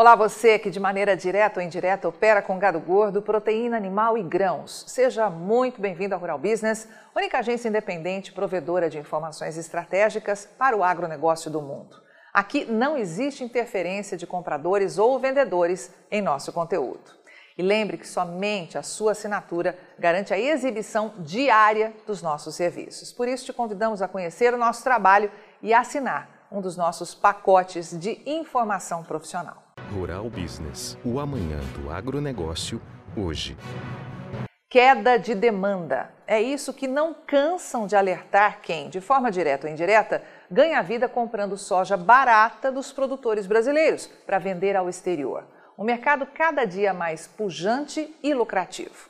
[0.00, 4.22] Olá, você que de maneira direta ou indireta opera com gado gordo, proteína animal e
[4.22, 4.82] grãos.
[4.88, 10.82] Seja muito bem-vindo ao Rural Business, única agência independente provedora de informações estratégicas para o
[10.82, 12.00] agronegócio do mundo.
[12.32, 17.12] Aqui não existe interferência de compradores ou vendedores em nosso conteúdo.
[17.58, 23.12] E lembre que somente a sua assinatura garante a exibição diária dos nossos serviços.
[23.12, 25.30] Por isso, te convidamos a conhecer o nosso trabalho
[25.60, 29.69] e assinar um dos nossos pacotes de informação profissional.
[29.90, 32.80] Rural Business, o amanhã do agronegócio,
[33.16, 33.56] hoje.
[34.68, 36.12] Queda de demanda.
[36.28, 41.08] É isso que não cansam de alertar quem, de forma direta ou indireta, ganha vida
[41.08, 45.44] comprando soja barata dos produtores brasileiros para vender ao exterior.
[45.76, 49.09] Um mercado cada dia mais pujante e lucrativo.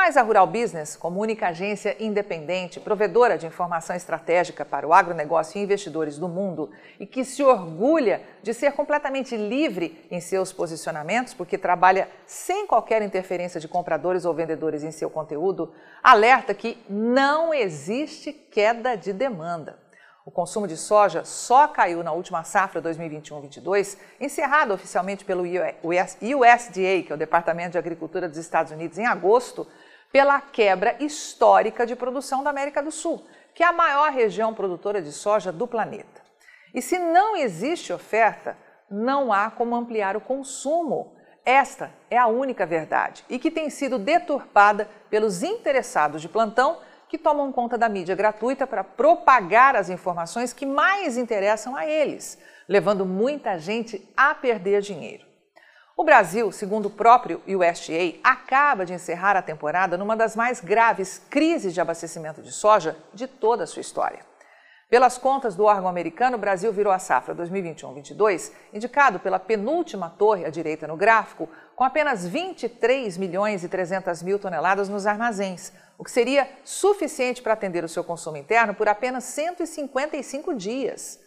[0.00, 5.58] Mas a Rural Business, como única agência independente, provedora de informação estratégica para o agronegócio
[5.58, 6.70] e investidores do mundo
[7.00, 13.02] e que se orgulha de ser completamente livre em seus posicionamentos, porque trabalha sem qualquer
[13.02, 19.88] interferência de compradores ou vendedores em seu conteúdo, alerta que não existe queda de demanda.
[20.28, 27.08] O consumo de soja só caiu na última safra 2021-22, encerrada oficialmente pelo USDA, que
[27.10, 29.66] é o Departamento de Agricultura dos Estados Unidos, em agosto,
[30.12, 35.02] pela quebra histórica de produção da América do Sul, que é a maior região produtora
[35.02, 36.22] de soja do planeta.
[36.74, 38.56] E se não existe oferta,
[38.90, 41.14] não há como ampliar o consumo.
[41.44, 47.16] Esta é a única verdade e que tem sido deturpada pelos interessados de plantão que
[47.16, 53.06] tomam conta da mídia gratuita para propagar as informações que mais interessam a eles, levando
[53.06, 55.27] muita gente a perder dinheiro.
[56.00, 61.20] O Brasil, segundo o próprio USDA, acaba de encerrar a temporada numa das mais graves
[61.28, 64.20] crises de abastecimento de soja de toda a sua história.
[64.88, 70.44] Pelas contas do órgão americano, o Brasil virou a safra 2021-22, indicado pela penúltima torre
[70.44, 76.04] à direita no gráfico, com apenas 23 milhões e 300 mil toneladas nos armazéns, o
[76.04, 81.18] que seria suficiente para atender o seu consumo interno por apenas 155 dias.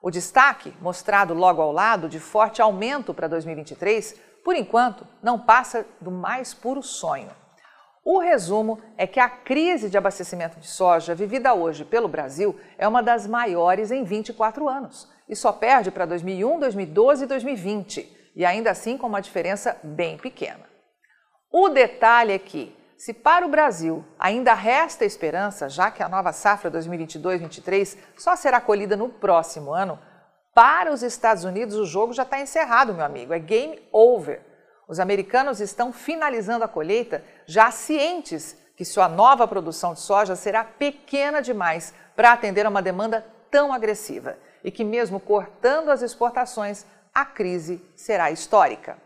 [0.00, 4.14] O destaque, mostrado logo ao lado de forte aumento para 2023,
[4.44, 7.30] por enquanto não passa do mais puro sonho.
[8.04, 12.88] O resumo é que a crise de abastecimento de soja vivida hoje pelo Brasil é
[12.88, 18.46] uma das maiores em 24 anos e só perde para 2001, 2012 e 2020, e
[18.46, 20.64] ainda assim com uma diferença bem pequena.
[21.52, 26.32] O detalhe é que se para o Brasil ainda resta esperança, já que a nova
[26.32, 29.98] safra 2022-23 só será colhida no próximo ano,
[30.52, 34.42] para os Estados Unidos o jogo já está encerrado, meu amigo, é game over.
[34.88, 40.64] Os americanos estão finalizando a colheita já cientes que sua nova produção de soja será
[40.64, 46.84] pequena demais para atender a uma demanda tão agressiva e que, mesmo cortando as exportações,
[47.14, 48.98] a crise será histórica.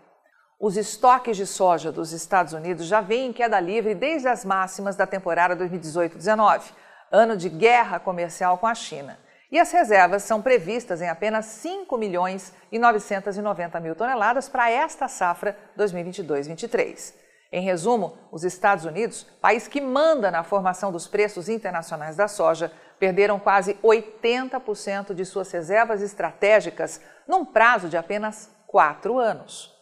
[0.63, 4.95] Os estoques de soja dos Estados Unidos já vêm em queda livre desde as máximas
[4.95, 6.71] da temporada 2018-19,
[7.11, 9.19] ano de guerra comercial com a China.
[9.51, 15.09] E as reservas são previstas em apenas 5 milhões e 990 mil toneladas para esta
[15.09, 17.13] safra 2022-23.
[17.51, 22.71] Em resumo, os Estados Unidos, país que manda na formação dos preços internacionais da soja,
[23.01, 29.82] perderam quase 80% de suas reservas estratégicas num prazo de apenas quatro anos.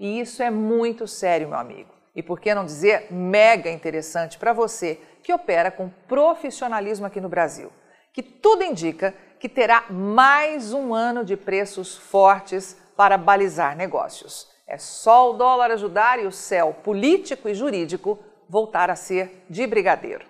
[0.00, 1.90] E isso é muito sério, meu amigo.
[2.16, 7.28] E por que não dizer mega interessante para você que opera com profissionalismo aqui no
[7.28, 7.70] Brasil,
[8.10, 14.48] que tudo indica que terá mais um ano de preços fortes para balizar negócios.
[14.66, 18.18] É só o dólar ajudar e o céu político e jurídico
[18.48, 20.24] voltar a ser de brigadeiro.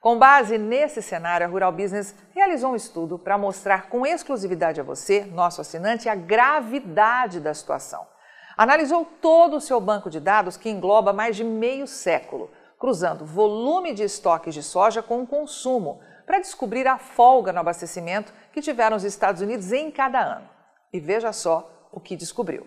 [0.00, 4.84] Com base nesse cenário, a Rural Business realizou um estudo para mostrar com exclusividade a
[4.84, 8.06] você, nosso assinante, a gravidade da situação
[8.56, 13.92] Analisou todo o seu banco de dados, que engloba mais de meio século, cruzando volume
[13.92, 18.96] de estoques de soja com o consumo, para descobrir a folga no abastecimento que tiveram
[18.96, 20.48] os Estados Unidos em cada ano.
[20.90, 22.66] E veja só o que descobriu.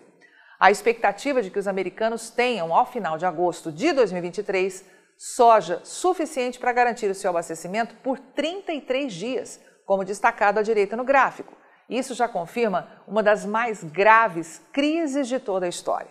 [0.60, 4.86] A expectativa de que os americanos tenham, ao final de agosto de 2023,
[5.18, 11.04] soja suficiente para garantir o seu abastecimento por 33 dias, como destacado à direita no
[11.04, 11.54] gráfico,
[11.90, 16.10] isso já confirma uma das mais graves crises de toda a história.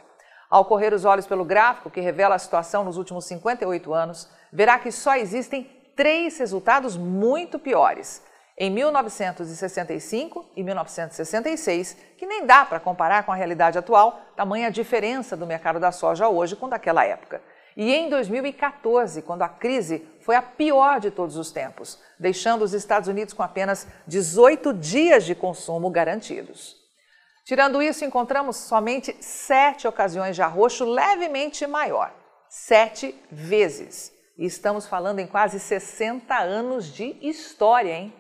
[0.51, 4.79] Ao correr os olhos pelo gráfico, que revela a situação nos últimos 58 anos, verá
[4.79, 8.23] que só existem três resultados muito piores.
[8.57, 14.71] Em 1965 e 1966, que nem dá para comparar com a realidade atual, tamanha a
[14.71, 17.41] diferença do mercado da soja hoje com daquela época
[17.79, 22.75] e em 2014, quando a crise foi a pior de todos os tempos, deixando os
[22.75, 26.77] Estados Unidos com apenas 18 dias de consumo garantidos.
[27.47, 32.15] Tirando isso, encontramos somente sete ocasiões de arroxo levemente maior.
[32.47, 34.13] Sete vezes.
[34.37, 38.13] E estamos falando em quase 60 anos de história, hein?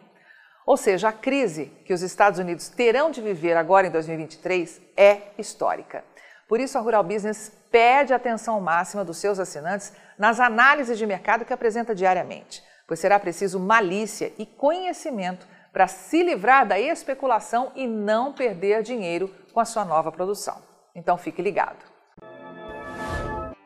[0.64, 5.24] Ou seja, a crise que os Estados Unidos terão de viver agora em 2023 é
[5.36, 6.02] histórica.
[6.48, 11.44] Por isso, a Rural Business pede atenção máxima dos seus assinantes nas análises de mercado
[11.44, 17.86] que apresenta diariamente, pois será preciso malícia e conhecimento para se livrar da especulação e
[17.86, 20.62] não perder dinheiro com a sua nova produção.
[20.94, 21.84] Então fique ligado.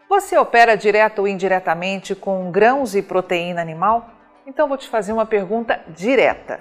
[0.09, 4.11] Você opera direto ou indiretamente com grãos e proteína animal?
[4.45, 6.61] Então vou te fazer uma pergunta direta.